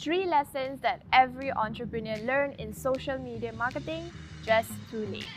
[0.00, 4.10] Three lessons that every entrepreneur learned in social media marketing
[4.46, 5.28] just too late.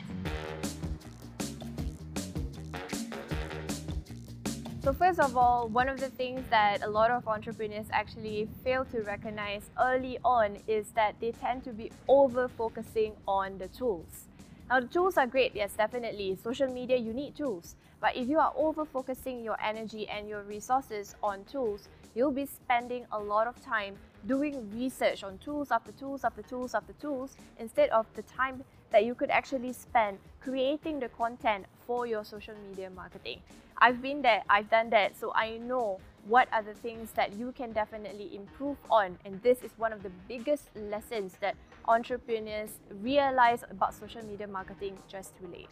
[4.82, 8.86] So first of all, one of the things that a lot of entrepreneurs actually fail
[8.86, 14.30] to recognize early on is that they tend to be over focusing on the tools.
[14.70, 16.38] Now the tools are great, yes, definitely.
[16.42, 17.76] Social media, you need tools.
[18.00, 22.46] But if you are over focusing your energy and your resources on tools, you'll be
[22.46, 27.36] spending a lot of time doing research on tools after tools after tools after tools
[27.60, 32.54] instead of the time that you could actually spend creating the content for your social
[32.70, 33.42] media marketing.
[33.80, 37.52] I've been there, I've done that, so I know what are the things that you
[37.52, 39.18] can definitely improve on.
[39.26, 41.56] And this is one of the biggest lessons that
[41.88, 45.70] entrepreneurs realize about social media marketing just too late.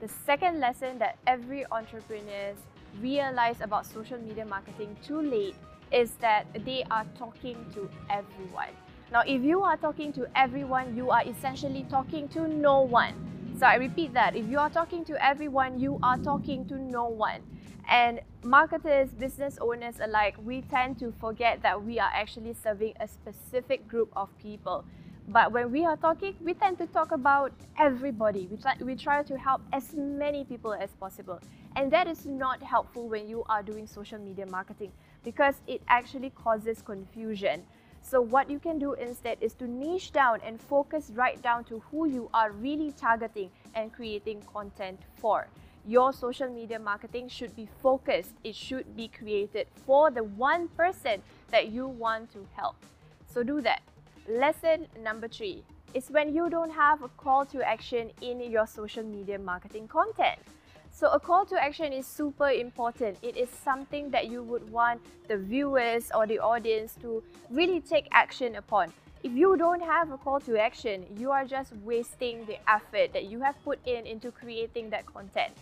[0.00, 2.54] The second lesson that every entrepreneur
[3.00, 5.56] realize about social media marketing too late
[5.92, 8.70] is that they are talking to everyone.
[9.12, 13.14] Now, if you are talking to everyone, you are essentially talking to no one.
[13.58, 14.34] So I repeat that.
[14.34, 17.42] If you are talking to everyone, you are talking to no one.
[17.88, 23.06] And marketers, business owners alike, we tend to forget that we are actually serving a
[23.06, 24.84] specific group of people.
[25.28, 28.48] But when we are talking, we tend to talk about everybody.
[28.50, 31.38] We try, we try to help as many people as possible.
[31.76, 34.92] And that is not helpful when you are doing social media marketing
[35.24, 37.62] because it actually causes confusion.
[38.02, 41.80] So what you can do instead is to niche down and focus right down to
[41.90, 45.46] who you are really targeting and creating content for.
[45.86, 48.34] Your social media marketing should be focused.
[48.44, 52.76] It should be created for the one person that you want to help.
[53.26, 53.82] So do that.
[54.28, 59.02] Lesson number three is when you don't have a call to action in your social
[59.02, 60.38] media marketing content.
[60.94, 63.16] So a call to action is super important.
[63.22, 68.06] It is something that you would want the viewers or the audience to really take
[68.12, 68.92] action upon.
[69.24, 73.24] If you don't have a call to action, you are just wasting the effort that
[73.24, 75.52] you have put in into creating that content.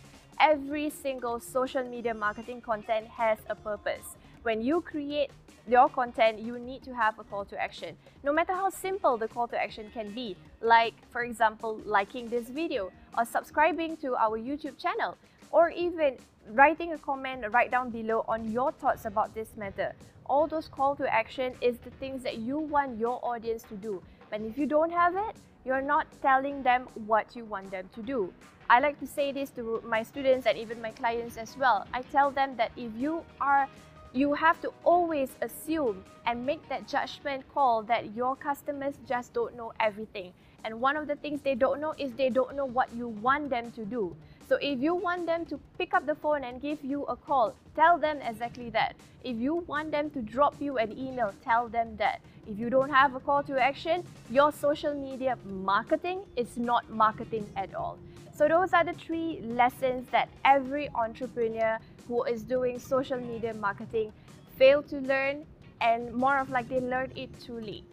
[0.41, 4.17] Every single social media marketing content has a purpose.
[4.43, 5.31] When you create
[5.71, 7.97] your content, you need to have a call to action.
[8.25, 12.49] No matter how simple the call to action can be, like for example, liking this
[12.49, 15.17] video or subscribing to our YouTube channel
[15.53, 16.17] or even
[16.53, 19.95] writing a comment right down below on your thoughts about this matter.
[20.27, 24.03] All those call to action is the things that you want your audience to do.
[24.31, 28.03] But if you don't have it, you're not telling them what you want them to
[28.03, 28.33] do.
[28.69, 31.87] I like to say this to my students and even my clients as well.
[31.93, 33.69] I tell them that if you are
[34.13, 39.57] you have to always assume and make that judgment call that your customers just don't
[39.57, 40.33] know everything.
[40.65, 43.51] And one of the things they don't know is they don't know what you want
[43.51, 44.15] them to do.
[44.49, 47.55] So if you want them to pick up the phone and give you a call,
[47.77, 48.97] tell them exactly that.
[49.23, 52.21] If you want them to drop you an email, tell them that.
[52.49, 57.49] If you don't have a call to action, your social media marketing is not marketing
[57.55, 57.97] at all.
[58.41, 61.77] So those are the three lessons that every entrepreneur
[62.09, 64.15] who is doing social media marketing
[64.57, 65.45] fail to learn
[65.83, 67.85] and more of like they learned it too late.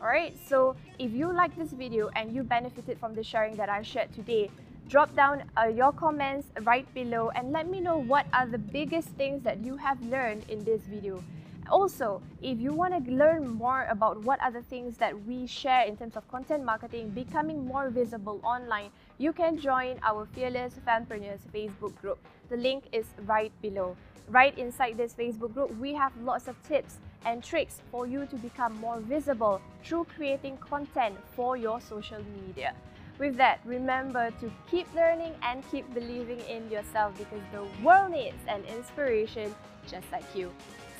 [0.00, 3.82] Alright, so if you like this video and you benefited from the sharing that I
[3.82, 4.50] shared today,
[4.88, 9.08] drop down uh, your comments right below and let me know what are the biggest
[9.18, 11.22] things that you have learned in this video.
[11.70, 15.84] Also, if you want to learn more about what are the things that we share
[15.84, 21.46] in terms of content marketing, becoming more visible online, you can join our Fearless Fanpreneurs
[21.54, 22.18] Facebook group.
[22.48, 23.96] The link is right below.
[24.28, 28.36] Right inside this Facebook group, we have lots of tips and tricks for you to
[28.36, 32.74] become more visible through creating content for your social media.
[33.20, 38.38] With that, remember to keep learning and keep believing in yourself because the world needs
[38.48, 39.54] an inspiration
[39.86, 40.50] just like you.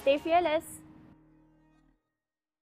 [0.01, 0.80] Stay fearless!